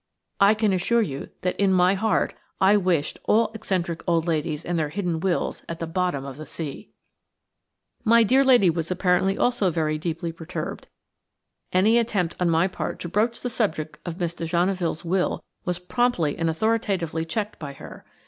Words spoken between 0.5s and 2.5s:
can assure you that in my heart